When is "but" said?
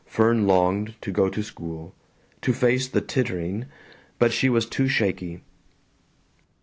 4.17-4.33